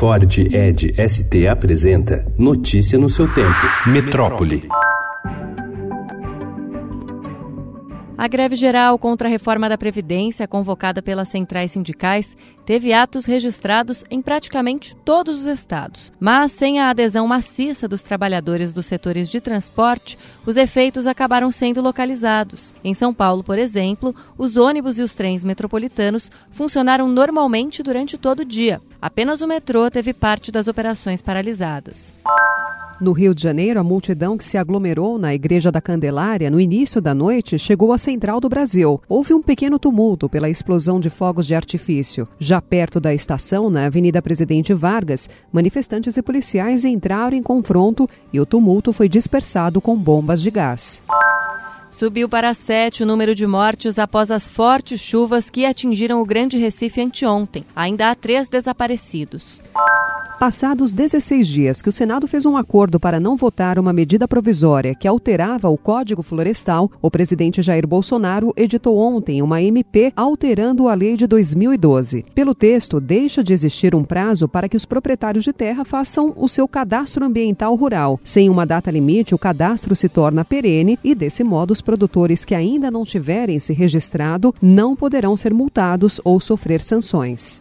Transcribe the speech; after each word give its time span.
Ford 0.00 0.38
Ed 0.50 0.94
ST 0.96 1.46
apresenta 1.46 2.24
Notícia 2.38 2.98
no 2.98 3.10
seu 3.10 3.30
tempo. 3.34 3.50
Metrópole. 3.86 4.66
A 8.16 8.26
greve 8.26 8.56
geral 8.56 8.98
contra 8.98 9.28
a 9.28 9.30
reforma 9.30 9.68
da 9.68 9.76
Previdência, 9.76 10.48
convocada 10.48 11.02
pelas 11.02 11.28
centrais 11.28 11.72
sindicais, 11.72 12.34
teve 12.64 12.94
atos 12.94 13.26
registrados 13.26 14.02
em 14.10 14.22
praticamente 14.22 14.96
todos 15.04 15.40
os 15.40 15.46
estados. 15.46 16.10
Mas, 16.18 16.50
sem 16.52 16.80
a 16.80 16.88
adesão 16.88 17.26
maciça 17.26 17.86
dos 17.86 18.02
trabalhadores 18.02 18.72
dos 18.72 18.86
setores 18.86 19.28
de 19.28 19.38
transporte, 19.38 20.16
os 20.46 20.56
efeitos 20.56 21.06
acabaram 21.06 21.50
sendo 21.50 21.82
localizados. 21.82 22.72
Em 22.82 22.94
São 22.94 23.12
Paulo, 23.12 23.44
por 23.44 23.58
exemplo, 23.58 24.16
os 24.38 24.56
ônibus 24.56 24.98
e 24.98 25.02
os 25.02 25.14
trens 25.14 25.44
metropolitanos 25.44 26.30
funcionaram 26.50 27.06
normalmente 27.06 27.82
durante 27.82 28.16
todo 28.16 28.40
o 28.40 28.46
dia. 28.46 28.80
Apenas 29.00 29.40
o 29.40 29.46
metrô 29.46 29.90
teve 29.90 30.12
parte 30.12 30.52
das 30.52 30.68
operações 30.68 31.22
paralisadas. 31.22 32.12
No 33.00 33.12
Rio 33.12 33.34
de 33.34 33.42
Janeiro, 33.42 33.80
a 33.80 33.82
multidão 33.82 34.36
que 34.36 34.44
se 34.44 34.58
aglomerou 34.58 35.18
na 35.18 35.34
Igreja 35.34 35.72
da 35.72 35.80
Candelária 35.80 36.50
no 36.50 36.60
início 36.60 37.00
da 37.00 37.14
noite 37.14 37.58
chegou 37.58 37.94
à 37.94 37.98
Central 37.98 38.40
do 38.40 38.48
Brasil. 38.50 39.00
Houve 39.08 39.32
um 39.32 39.40
pequeno 39.40 39.78
tumulto 39.78 40.28
pela 40.28 40.50
explosão 40.50 41.00
de 41.00 41.08
fogos 41.08 41.46
de 41.46 41.54
artifício. 41.54 42.28
Já 42.38 42.60
perto 42.60 43.00
da 43.00 43.14
estação, 43.14 43.70
na 43.70 43.86
Avenida 43.86 44.20
Presidente 44.20 44.74
Vargas, 44.74 45.30
manifestantes 45.50 46.18
e 46.18 46.22
policiais 46.22 46.84
entraram 46.84 47.34
em 47.34 47.42
confronto 47.42 48.06
e 48.30 48.38
o 48.38 48.44
tumulto 48.44 48.92
foi 48.92 49.08
dispersado 49.08 49.80
com 49.80 49.96
bombas 49.96 50.42
de 50.42 50.50
gás. 50.50 51.00
Subiu 52.00 52.30
para 52.30 52.54
sete 52.54 53.02
o 53.02 53.06
número 53.06 53.34
de 53.34 53.46
mortes 53.46 53.98
após 53.98 54.30
as 54.30 54.48
fortes 54.48 54.98
chuvas 54.98 55.50
que 55.50 55.66
atingiram 55.66 56.22
o 56.22 56.24
Grande 56.24 56.56
Recife 56.56 56.98
anteontem. 56.98 57.62
Ainda 57.76 58.08
há 58.08 58.14
três 58.14 58.48
desaparecidos. 58.48 59.60
Passados 60.40 60.94
16 60.94 61.46
dias 61.46 61.82
que 61.82 61.90
o 61.90 61.92
Senado 61.92 62.26
fez 62.26 62.46
um 62.46 62.56
acordo 62.56 62.98
para 62.98 63.20
não 63.20 63.36
votar 63.36 63.78
uma 63.78 63.92
medida 63.92 64.26
provisória 64.26 64.94
que 64.94 65.06
alterava 65.06 65.68
o 65.68 65.76
Código 65.76 66.22
Florestal, 66.22 66.90
o 67.02 67.10
presidente 67.10 67.60
Jair 67.60 67.86
Bolsonaro 67.86 68.50
editou 68.56 68.96
ontem 68.96 69.42
uma 69.42 69.60
MP 69.60 70.10
alterando 70.16 70.88
a 70.88 70.94
lei 70.94 71.14
de 71.14 71.26
2012. 71.26 72.24
Pelo 72.34 72.54
texto, 72.54 72.98
deixa 72.98 73.44
de 73.44 73.52
existir 73.52 73.94
um 73.94 74.02
prazo 74.02 74.48
para 74.48 74.66
que 74.66 74.78
os 74.78 74.86
proprietários 74.86 75.44
de 75.44 75.52
terra 75.52 75.84
façam 75.84 76.32
o 76.34 76.48
seu 76.48 76.66
cadastro 76.66 77.22
ambiental 77.22 77.74
rural. 77.74 78.18
Sem 78.24 78.48
uma 78.48 78.64
data 78.64 78.90
limite, 78.90 79.34
o 79.34 79.38
cadastro 79.38 79.94
se 79.94 80.08
torna 80.08 80.42
perene 80.42 80.98
e, 81.04 81.14
desse 81.14 81.44
modo, 81.44 81.72
os 81.72 81.82
produtores 81.90 82.44
que 82.44 82.54
ainda 82.54 82.88
não 82.88 83.04
tiverem 83.04 83.58
se 83.58 83.72
registrado 83.72 84.54
não 84.62 84.94
poderão 84.94 85.36
ser 85.36 85.52
multados 85.52 86.20
ou 86.22 86.38
sofrer 86.38 86.80
sanções 86.80 87.58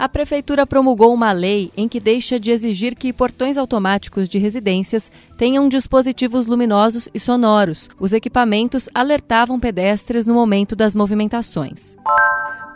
a 0.00 0.08
Prefeitura 0.08 0.66
promulgou 0.66 1.12
uma 1.12 1.30
lei 1.30 1.70
em 1.76 1.86
que 1.86 2.00
deixa 2.00 2.40
de 2.40 2.50
exigir 2.50 2.94
que 2.94 3.12
portões 3.12 3.58
automáticos 3.58 4.30
de 4.30 4.38
residências 4.38 5.12
tenham 5.36 5.68
dispositivos 5.68 6.46
luminosos 6.46 7.06
e 7.12 7.20
sonoros. 7.20 7.86
Os 8.00 8.14
equipamentos 8.14 8.88
alertavam 8.94 9.60
pedestres 9.60 10.24
no 10.24 10.32
momento 10.32 10.74
das 10.74 10.94
movimentações. 10.94 11.98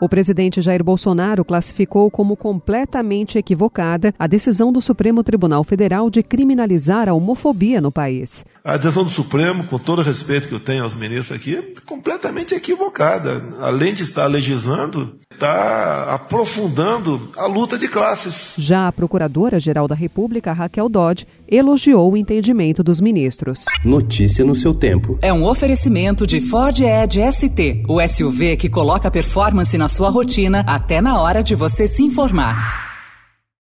O 0.00 0.08
presidente 0.08 0.60
Jair 0.60 0.82
Bolsonaro 0.82 1.44
classificou 1.44 2.10
como 2.10 2.36
completamente 2.36 3.38
equivocada 3.38 4.12
a 4.18 4.26
decisão 4.26 4.72
do 4.72 4.82
Supremo 4.82 5.22
Tribunal 5.22 5.62
Federal 5.62 6.10
de 6.10 6.22
criminalizar 6.22 7.08
a 7.08 7.14
homofobia 7.14 7.80
no 7.80 7.92
país. 7.92 8.44
A 8.64 8.76
decisão 8.76 9.04
do 9.04 9.10
Supremo, 9.10 9.64
com 9.64 9.78
todo 9.78 10.00
o 10.00 10.04
respeito 10.04 10.48
que 10.48 10.54
eu 10.54 10.60
tenho 10.60 10.82
aos 10.82 10.94
ministros 10.94 11.32
aqui, 11.32 11.56
é 11.56 11.62
completamente 11.86 12.54
equivocada. 12.54 13.54
Além 13.60 13.94
de 13.94 14.02
estar 14.02 14.26
legislando, 14.26 15.18
está 15.34 16.14
aprofundando 16.14 17.30
a 17.36 17.46
luta 17.46 17.76
de 17.76 17.88
classes. 17.88 18.54
Já 18.56 18.88
a 18.88 18.92
Procuradora-Geral 18.92 19.86
da 19.86 19.94
República, 19.94 20.52
Raquel 20.52 20.88
Dodge, 20.88 21.26
elogiou 21.48 22.12
o 22.12 22.16
entendimento 22.16 22.82
dos 22.82 23.00
ministros. 23.00 23.64
Notícia 23.84 24.44
no 24.44 24.54
seu 24.54 24.74
tempo. 24.74 25.18
É 25.20 25.32
um 25.32 25.44
oferecimento 25.44 26.26
de 26.26 26.40
Ford 26.40 26.80
Edge 26.80 27.20
ST, 27.32 27.84
o 27.88 28.00
SUV 28.06 28.56
que 28.56 28.68
coloca 28.68 29.10
performance 29.10 29.76
na 29.76 29.88
sua 29.88 30.08
rotina 30.08 30.64
até 30.66 31.00
na 31.00 31.20
hora 31.20 31.42
de 31.42 31.54
você 31.54 31.86
se 31.86 32.02
informar. 32.02 32.93